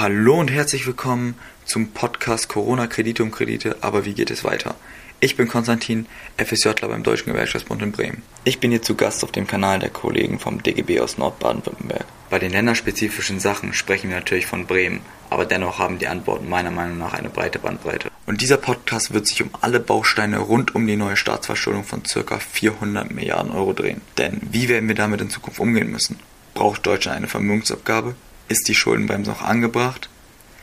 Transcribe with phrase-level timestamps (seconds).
[0.00, 1.34] Hallo und herzlich willkommen
[1.66, 4.74] zum Podcast Corona Kredite und Kredite, aber wie geht es weiter?
[5.20, 6.06] Ich bin Konstantin,
[6.38, 8.22] FSJler beim Deutschen Gewerkschaftsbund in Bremen.
[8.44, 12.06] Ich bin hier zu Gast auf dem Kanal der Kollegen vom DGB aus Nordbaden-Württemberg.
[12.30, 16.70] Bei den länderspezifischen Sachen sprechen wir natürlich von Bremen, aber dennoch haben die Antworten meiner
[16.70, 18.08] Meinung nach eine breite Bandbreite.
[18.24, 22.38] Und dieser Podcast wird sich um alle Bausteine rund um die neue Staatsverschuldung von ca.
[22.38, 24.00] 400 Milliarden Euro drehen.
[24.16, 26.18] Denn wie werden wir damit in Zukunft umgehen müssen?
[26.54, 28.14] Braucht Deutschland eine Vermögensabgabe?
[28.50, 30.08] Ist die Schuldenbremse noch angebracht?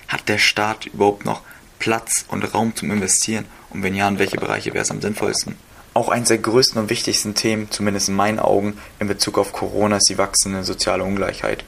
[0.09, 1.41] Hat der Staat überhaupt noch
[1.79, 3.45] Platz und Raum zum Investieren?
[3.69, 5.55] Und wenn ja, in welche Bereiche wäre es am sinnvollsten?
[5.93, 9.95] Auch eines der größten und wichtigsten Themen, zumindest in meinen Augen, in Bezug auf Corona
[9.95, 11.63] ist die wachsende soziale Ungleichheit.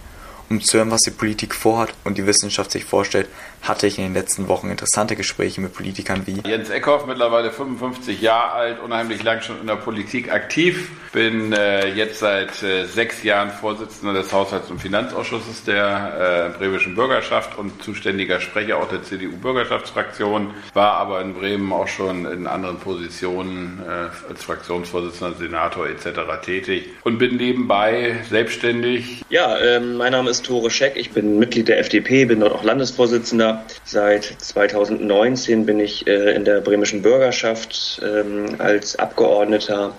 [0.50, 3.28] Um zu hören, was die Politik vorhat und die Wissenschaft sich vorstellt,
[3.62, 8.22] hatte ich in den letzten Wochen interessante Gespräche mit Politikern wie Jens Eckhoff, mittlerweile 55
[8.22, 10.90] Jahre alt, unheimlich lang schon in der Politik aktiv.
[11.12, 16.96] Bin äh, jetzt seit äh, sechs Jahren Vorsitzender des Haushalts- und Finanzausschusses der äh, bremischen
[16.96, 20.54] Bürgerschaft und zuständiger Sprecher auch der CDU-Bürgerschaftsfraktion.
[20.74, 26.08] War aber in Bremen auch schon in anderen Positionen äh, als Fraktionsvorsitzender, Senator etc.
[26.44, 29.26] tätig und bin nebenbei selbstständig.
[29.30, 30.96] Ja, ähm, mein Name ist Tore Scheck.
[30.96, 36.46] Ich bin Mitglied der FDP, bin dort auch Landesvorsitzender Seit 2019 bin ich äh, in
[36.46, 39.94] der bremischen Bürgerschaft ähm, als Abgeordneter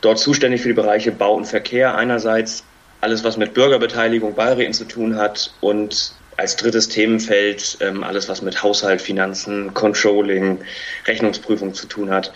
[0.00, 2.64] dort zuständig für die Bereiche Bau und Verkehr einerseits,
[3.00, 8.42] alles was mit Bürgerbeteiligung, Beiräten zu tun hat und als drittes Themenfeld ähm, alles was
[8.42, 10.58] mit Haushalt, Finanzen, Controlling,
[11.06, 12.32] Rechnungsprüfung zu tun hat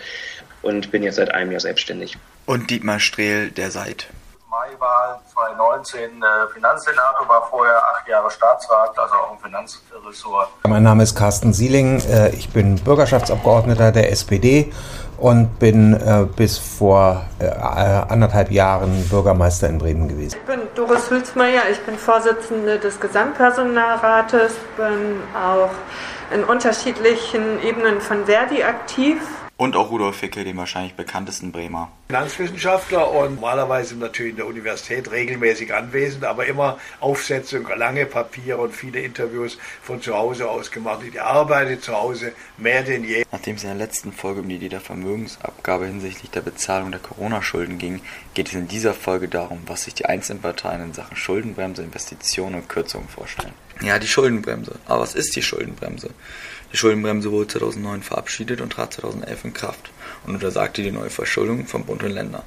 [0.63, 2.17] und bin jetzt seit einem Jahr selbstständig.
[2.47, 4.07] Und Dietmar Strehl, der seit
[4.51, 10.49] Maiwahl 2019 äh, Finanzsenator, war vorher acht Jahre Staatsrat, also auch im Finanzressort.
[10.69, 14.73] Mein Name ist Carsten Sieling, äh, ich bin Bürgerschaftsabgeordneter der SPD
[15.17, 20.37] und bin äh, bis vor äh, anderthalb Jahren Bürgermeister in Bremen gewesen.
[20.39, 25.71] Ich bin Doris Hülsmeier, ich bin Vorsitzende des Gesamtpersonalrates, bin auch
[26.35, 29.21] in unterschiedlichen Ebenen von Verdi aktiv
[29.61, 31.93] und auch Rudolf Fickel, dem wahrscheinlich bekanntesten Bremer.
[32.09, 38.75] Finanzwissenschaftler und normalerweise natürlich in der Universität regelmäßig anwesend, aber immer Aufsätze, lange Papiere und
[38.75, 41.01] viele Interviews von zu Hause aus gemacht.
[41.07, 43.27] Ich arbeite zu Hause mehr denn je.
[43.31, 47.01] Nachdem es in der letzten Folge um die Idee der Vermögensabgabe hinsichtlich der Bezahlung der
[47.01, 48.01] Corona-Schulden ging,
[48.33, 52.55] geht es in dieser Folge darum, was sich die einzelnen Parteien in Sachen Schuldenbremse, Investitionen
[52.55, 53.53] und Kürzungen vorstellen.
[53.83, 54.79] Ja, die Schuldenbremse.
[54.87, 56.11] Aber was ist die Schuldenbremse?
[56.73, 59.91] Die Schuldenbremse wurde 2009 verabschiedet und trat 2011 in Kraft
[60.25, 62.45] und untersagte die neue Verschuldung von Bund und Ländern,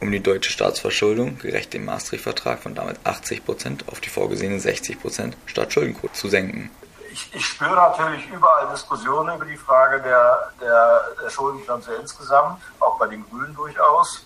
[0.00, 5.00] um die deutsche Staatsverschuldung gerecht dem Maastricht-Vertrag von damals 80 Prozent auf die vorgesehenen 60
[5.00, 6.70] Prozent Staatsschuldenquote zu senken.
[7.12, 12.98] Ich, ich, spüre natürlich überall Diskussionen über die Frage der, der, der Schuldenbremse insgesamt, auch
[12.98, 14.24] bei den Grünen durchaus.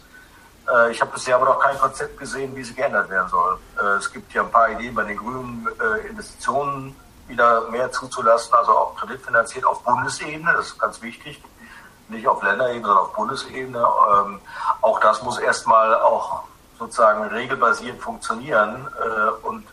[0.73, 3.59] Äh, ich habe bisher aber noch kein Konzept gesehen, wie sie geändert werden soll.
[3.81, 6.95] Äh, es gibt ja ein paar Ideen bei den Grünen, äh, Investitionen
[7.29, 11.43] wieder mehr zuzulassen, also auch kreditfinanziert auf Bundesebene, das ist ganz wichtig,
[12.09, 13.79] nicht auf Länderebene, sondern auf Bundesebene.
[13.79, 14.41] Ähm,
[14.81, 16.45] auch das muss erstmal auch
[16.79, 19.65] sozusagen regelbasiert funktionieren äh, und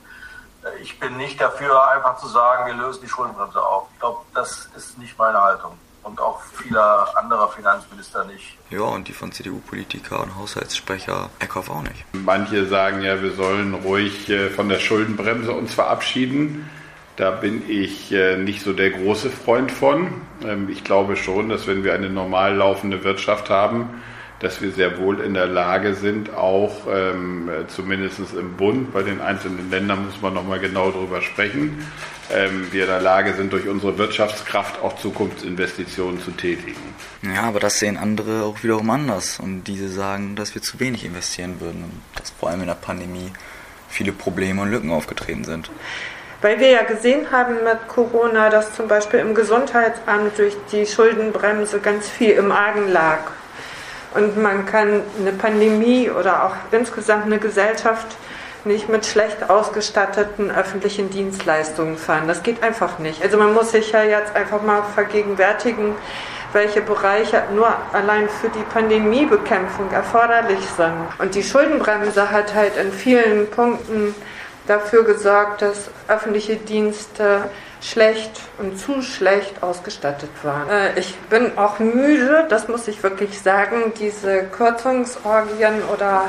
[0.64, 3.88] äh, ich bin nicht dafür, einfach zu sagen, wir lösen die Schuldenbremse auf.
[3.94, 5.78] Ich glaube, das ist nicht meine Haltung.
[6.04, 8.58] Und auch vieler anderer Finanzminister nicht.
[8.70, 12.04] Ja, und die von CDU-Politiker und Haushaltssprecher Eckhoff auch nicht.
[12.12, 16.70] Manche sagen ja, wir sollen ruhig äh, von der Schuldenbremse uns verabschieden.
[17.16, 20.08] Da bin ich äh, nicht so der große Freund von.
[20.44, 24.02] Ähm, ich glaube schon, dass wenn wir eine normal laufende Wirtschaft haben,
[24.40, 29.22] dass wir sehr wohl in der Lage sind, auch ähm, zumindest im Bund, bei den
[29.22, 31.86] einzelnen Ländern muss man nochmal genau darüber sprechen,
[32.32, 36.82] ähm, wir in der Lage sind, durch unsere Wirtschaftskraft auch Zukunftsinvestitionen zu tätigen.
[37.22, 39.40] Ja, aber das sehen andere auch wiederum anders.
[39.40, 42.74] Und diese sagen, dass wir zu wenig investieren würden und dass vor allem in der
[42.74, 43.32] Pandemie
[43.88, 45.70] viele Probleme und Lücken aufgetreten sind.
[46.44, 51.80] Weil wir ja gesehen haben mit Corona, dass zum Beispiel im Gesundheitsamt durch die Schuldenbremse
[51.80, 53.20] ganz viel im Argen lag.
[54.14, 58.08] Und man kann eine Pandemie oder auch insgesamt eine Gesellschaft
[58.66, 62.28] nicht mit schlecht ausgestatteten öffentlichen Dienstleistungen fahren.
[62.28, 63.24] Das geht einfach nicht.
[63.24, 65.96] Also man muss sich ja jetzt einfach mal vergegenwärtigen,
[66.52, 71.08] welche Bereiche nur allein für die Pandemiebekämpfung erforderlich sind.
[71.20, 74.14] Und die Schuldenbremse hat halt in vielen Punkten
[74.68, 77.50] dafür gesorgt, dass öffentliche Dienste
[77.82, 80.70] schlecht und zu schlecht ausgestattet waren.
[80.70, 86.26] Äh, ich bin auch müde, das muss ich wirklich sagen, diese Kürzungsorgien oder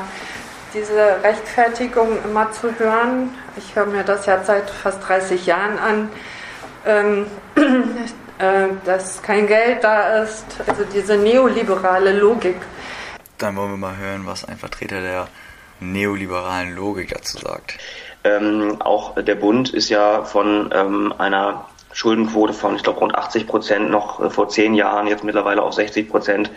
[0.73, 3.33] diese Rechtfertigung immer zu hören.
[3.55, 6.09] Ich höre mir das ja seit fast 30 Jahren an,
[6.85, 7.27] ähm,
[8.37, 12.57] äh, dass kein Geld da ist, also diese neoliberale Logik.
[13.37, 15.27] Dann wollen wir mal hören, was ein Vertreter der
[15.79, 17.77] neoliberalen Logik dazu sagt.
[18.25, 23.47] Ähm, auch der Bund ist ja von ähm, einer Schuldenquote von, ich glaube, rund 80
[23.47, 26.49] Prozent noch äh, vor zehn Jahren, jetzt mittlerweile auf 60 Prozent,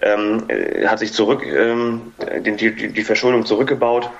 [0.00, 4.10] ähm, äh, hat sich zurück, ähm, die, die, Verschuldung zurückgebaut.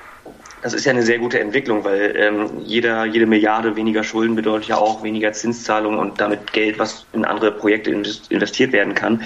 [0.62, 4.68] Das ist ja eine sehr gute Entwicklung, weil ähm, jeder, jede Milliarde weniger Schulden bedeutet
[4.68, 9.22] ja auch weniger Zinszahlungen und damit Geld, was in andere Projekte investiert werden kann.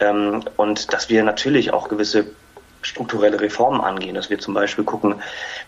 [0.00, 2.26] Ähm, und dass wir natürlich auch gewisse
[2.82, 5.16] strukturelle Reformen angehen, dass wir zum Beispiel gucken,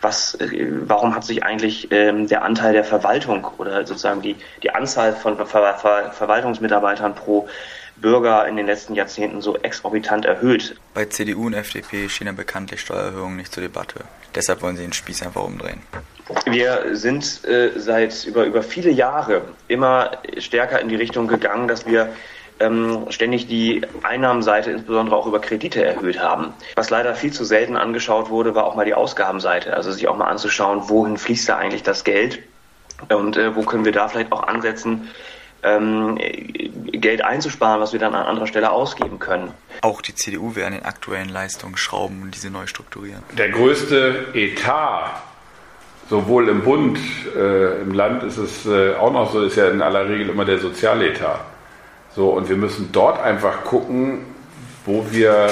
[0.00, 4.70] was, äh, warum hat sich eigentlich ähm, der Anteil der Verwaltung oder sozusagen die, die
[4.70, 7.48] Anzahl von Ver Ver Verwaltungsmitarbeitern pro
[7.96, 10.76] Bürger in den letzten Jahrzehnten so exorbitant erhöht.
[10.94, 14.00] Bei CDU und FDP stehen ja bekanntlich Steuererhöhungen nicht zur Debatte.
[14.34, 15.80] Deshalb wollen sie den Spieß einfach umdrehen.
[16.46, 21.86] Wir sind äh, seit über, über viele Jahre immer stärker in die Richtung gegangen, dass
[21.86, 22.12] wir
[22.60, 26.52] ähm, ständig die Einnahmenseite, insbesondere auch über Kredite erhöht haben.
[26.76, 29.74] Was leider viel zu selten angeschaut wurde, war auch mal die Ausgabenseite.
[29.74, 32.40] Also sich auch mal anzuschauen, wohin fließt da eigentlich das Geld
[33.08, 35.10] und äh, wo können wir da vielleicht auch ansetzen,
[35.64, 36.18] ähm,
[36.92, 39.52] Geld einzusparen, was wir dann an anderer Stelle ausgeben können.
[39.80, 43.22] Auch die CDU will an den aktuellen Leistungen schrauben und diese neu strukturieren.
[43.36, 45.22] Der größte Etat,
[46.10, 46.98] sowohl im Bund,
[47.34, 50.44] äh, im Land ist es äh, auch noch so, ist ja in aller Regel immer
[50.44, 51.40] der Sozialetat.
[52.14, 54.24] So, und wir müssen dort einfach gucken,
[54.84, 55.48] wo wir,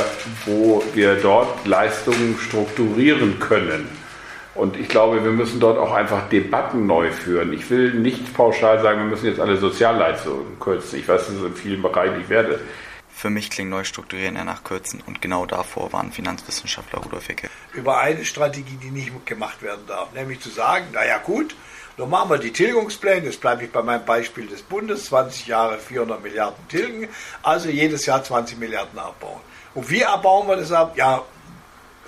[0.46, 3.88] wo wir dort Leistungen strukturieren können.
[4.54, 7.52] Und ich glaube, wir müssen dort auch einfach Debatten neu führen.
[7.54, 10.98] Ich will nicht pauschal sagen, wir müssen jetzt alle Sozialleistungen kürzen.
[10.98, 12.60] Ich weiß, das ist in vielen Bereichen nicht werde.
[13.08, 17.48] Für mich klingt Neustrukturieren eher nach Kürzen und genau davor waren Finanzwissenschaftler Rudolf Hecke.
[17.72, 21.54] Über eine Strategie, die nicht gemacht werden darf, nämlich zu sagen, naja gut,
[21.96, 25.78] dann machen wir die Tilgungspläne, jetzt bleibe ich bei meinem Beispiel des Bundes, 20 Jahre
[25.78, 27.08] 400 Milliarden tilgen,
[27.42, 29.40] also jedes Jahr 20 Milliarden abbauen.
[29.74, 30.96] Und wie abbauen wir das ab?
[30.96, 31.22] Ja,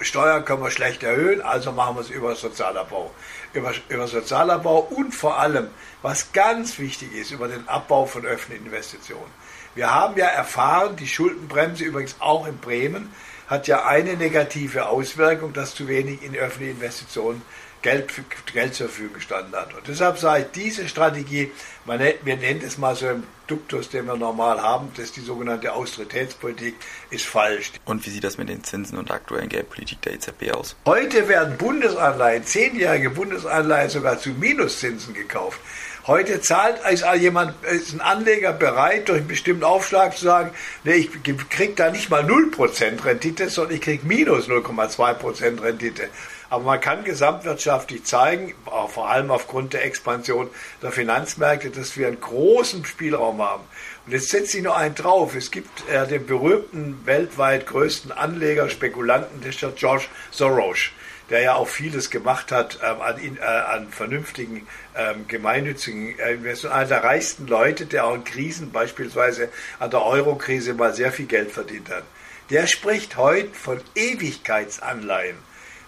[0.01, 3.13] Steuern können wir schlecht erhöhen, also machen wir es über Sozialabbau.
[3.53, 5.69] Über, über Sozialabbau und vor allem,
[6.03, 9.31] was ganz wichtig ist, über den Abbau von öffentlichen Investitionen.
[9.75, 13.13] Wir haben ja erfahren, die Schuldenbremse übrigens auch in Bremen
[13.47, 17.43] hat ja eine negative Auswirkung, dass zu wenig in öffentliche Investitionen
[17.85, 18.11] Geld,
[18.53, 19.75] Geld zur Verfügung gestanden hat.
[19.75, 21.53] Und deshalb sage ich, diese Strategie,
[21.85, 25.21] man wir nennen es mal so im Duktus, den wir normal haben, das ist die
[25.21, 26.77] sogenannte Austeritätspolitik,
[27.11, 27.73] ist falsch.
[27.85, 30.77] Und wie sieht das mit den Zinsen und der aktuellen Geldpolitik der EZB aus?
[30.87, 35.61] Heute werden Bundesanleihen, zehnjährige Bundesanleihen sogar zu Minuszinsen gekauft.
[36.07, 40.51] Heute zahlt ist jemand, ist ein Anleger bereit, durch einen bestimmten Aufschlag zu sagen,
[40.85, 41.11] nee, ich
[41.49, 46.11] kriege da nicht mal 0% Rendite, sondern ich kriege minus 0,2% Rendite.
[46.51, 48.55] Aber man kann gesamtwirtschaftlich zeigen,
[48.89, 50.51] vor allem aufgrund der Expansion
[50.83, 53.63] der Finanzmärkte, dass wir einen großen Spielraum haben.
[54.05, 55.35] Und jetzt setze ich noch einen drauf.
[55.35, 60.91] Es gibt äh, den berühmten, weltweit größten Anleger, Spekulanten, das ist der George Soros,
[61.31, 66.73] der ja auch vieles gemacht hat ähm, an, äh, an, vernünftigen, ähm, gemeinnützigen äh, Investoren.
[66.73, 69.49] Einer der reichsten Leute, der auch in Krisen, beispielsweise
[69.79, 72.05] an der Euro-Krise, mal sehr viel Geld verdient hat.
[72.51, 75.37] Der spricht heute von Ewigkeitsanleihen.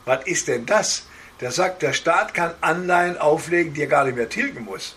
[0.06, 1.06] Was ist denn das?
[1.40, 4.96] Der sagt, der Staat kann Anleihen auflegen, die er gar nicht mehr tilgen muss.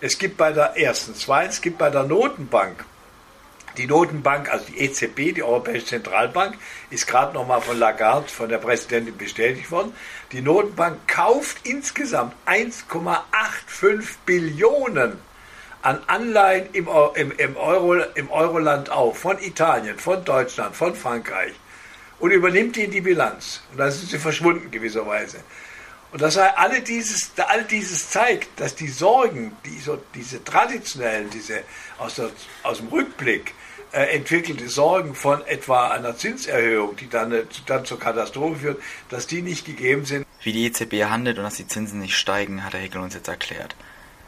[0.00, 2.84] Es gibt bei der ersten, zweitens, es gibt bei der Notenbank,
[3.76, 6.56] die Notenbank, also die EZB, die Europäische Zentralbank,
[6.90, 9.92] ist gerade nochmal von Lagarde, von der Präsidentin bestätigt worden.
[10.32, 15.18] Die Notenbank kauft insgesamt 1,85 Billionen
[15.82, 21.52] an Anleihen im, im, im, Euro, im Euroland auf, von Italien, von Deutschland, von Frankreich
[22.18, 23.62] und übernimmt die in die Bilanz.
[23.70, 25.38] Und dann sind sie verschwunden gewisserweise.
[26.14, 31.64] Und das alle dieses, all dieses zeigt, dass die Sorgen, die so, diese traditionellen, diese
[31.98, 32.30] aus, der,
[32.62, 33.52] aus dem Rückblick
[33.90, 39.26] äh, entwickelte Sorgen von etwa einer Zinserhöhung, die dann, äh, dann zur Katastrophe führt, dass
[39.26, 40.24] die nicht gegeben sind.
[40.40, 43.26] Wie die EZB handelt und dass die Zinsen nicht steigen, hat Herr Heckel uns jetzt
[43.26, 43.74] erklärt.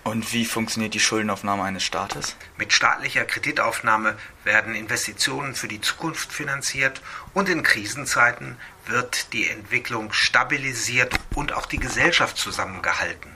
[0.06, 2.36] Und wie funktioniert die Schuldenaufnahme eines Staates?
[2.56, 7.02] Mit staatlicher Kreditaufnahme werden Investitionen für die Zukunft finanziert
[7.34, 13.32] und in Krisenzeiten wird die Entwicklung stabilisiert und auch die Gesellschaft zusammengehalten.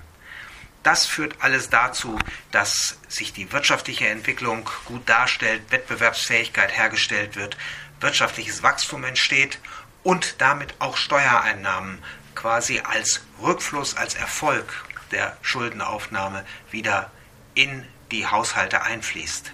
[0.85, 2.17] Das führt alles dazu,
[2.53, 7.57] dass sich die wirtschaftliche Entwicklung gut darstellt, Wettbewerbsfähigkeit hergestellt wird,
[7.99, 9.59] wirtschaftliches Wachstum entsteht
[10.05, 11.99] und damit auch Steuereinnahmen
[12.37, 17.11] quasi als Rückfluss, als Erfolg der Schuldenaufnahme wieder
[17.55, 19.53] in die Haushalte einfließt.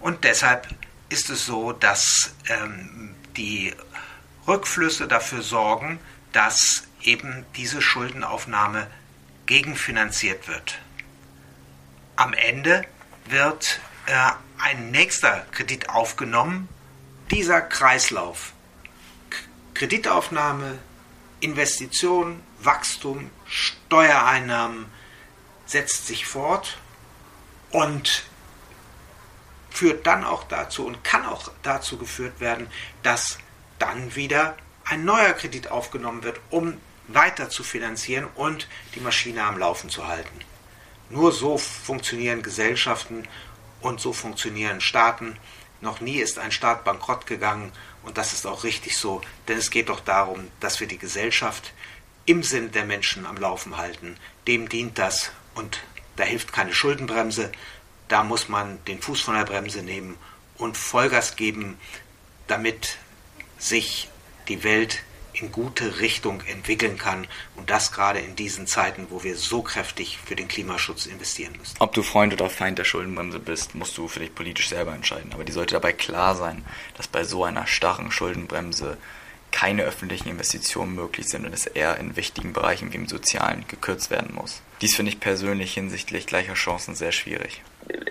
[0.00, 0.68] Und deshalb
[1.08, 3.74] ist es so, dass ähm, die
[4.46, 5.98] Rückflüsse dafür sorgen,
[6.32, 8.86] dass eben diese Schuldenaufnahme
[9.46, 10.78] gegenfinanziert wird.
[12.16, 12.84] Am Ende
[13.26, 14.12] wird äh,
[14.58, 16.68] ein nächster Kredit aufgenommen.
[17.30, 18.52] Dieser Kreislauf,
[19.30, 19.38] K
[19.74, 20.78] Kreditaufnahme,
[21.40, 24.86] Investition, Wachstum, Steuereinnahmen
[25.66, 26.78] setzt sich fort
[27.70, 28.24] und
[29.70, 32.68] führt dann auch dazu und kann auch dazu geführt werden,
[33.02, 33.38] dass
[33.78, 36.76] dann wieder ein neuer Kredit aufgenommen wird, um
[37.08, 40.40] weiter zu finanzieren und die Maschine am Laufen zu halten.
[41.08, 43.26] Nur so funktionieren Gesellschaften
[43.80, 45.36] und so funktionieren Staaten.
[45.80, 47.72] Noch nie ist ein Staat bankrott gegangen
[48.02, 51.72] und das ist auch richtig so, denn es geht doch darum, dass wir die Gesellschaft
[52.26, 54.16] im Sinn der Menschen am Laufen halten.
[54.46, 55.80] Dem dient das und
[56.16, 57.50] da hilft keine Schuldenbremse,
[58.08, 60.18] da muss man den Fuß von der Bremse nehmen
[60.58, 61.78] und Vollgas geben,
[62.46, 62.98] damit
[63.58, 64.08] sich
[64.48, 65.02] die Welt
[65.40, 70.18] in gute Richtung entwickeln kann und das gerade in diesen Zeiten, wo wir so kräftig
[70.24, 71.76] für den Klimaschutz investieren müssen.
[71.78, 75.32] Ob du Freund oder Feind der Schuldenbremse bist, musst du für dich politisch selber entscheiden.
[75.32, 76.64] Aber die sollte dabei klar sein,
[76.96, 78.98] dass bei so einer starren Schuldenbremse
[79.50, 84.10] keine öffentlichen Investitionen möglich sind und es eher in wichtigen Bereichen wie im Sozialen gekürzt
[84.10, 84.62] werden muss.
[84.80, 87.62] Dies finde ich persönlich hinsichtlich gleicher Chancen sehr schwierig.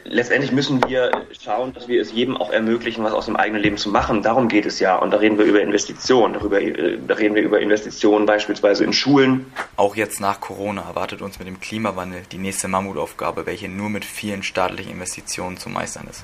[0.03, 1.11] Letztendlich müssen wir
[1.43, 4.21] schauen, dass wir es jedem auch ermöglichen, was aus dem eigenen Leben zu machen.
[4.21, 4.95] Darum geht es ja.
[4.95, 6.33] Und da reden wir über Investitionen.
[6.33, 9.51] Darüber, da reden wir über Investitionen beispielsweise in Schulen.
[9.75, 14.05] Auch jetzt nach Corona erwartet uns mit dem Klimawandel die nächste Mammutaufgabe, welche nur mit
[14.05, 16.23] vielen staatlichen Investitionen zu meistern ist.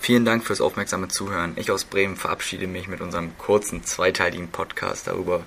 [0.00, 1.52] Vielen Dank fürs aufmerksame Zuhören.
[1.56, 5.42] Ich aus Bremen verabschiede mich mit unserem kurzen zweiteiligen Podcast darüber,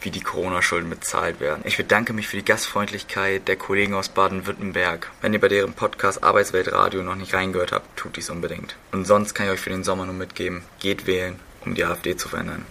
[0.00, 1.62] wie die Corona-Schulden bezahlt werden.
[1.64, 5.10] Ich bedanke mich für die Gastfreundlichkeit der Kollegen aus Baden-Württemberg.
[5.20, 8.76] Wenn ihr bei deren Podcast Arbeitswelt Radio noch nicht reingehört habt, tut dies unbedingt.
[8.92, 12.16] Und sonst kann ich euch für den Sommer nur mitgeben, geht wählen, um die AfD
[12.16, 12.64] zu verändern.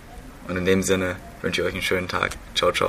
[0.48, 2.32] Und in dem Sinne wünsche ich euch einen schönen Tag.
[2.56, 2.88] Ciao, ciao.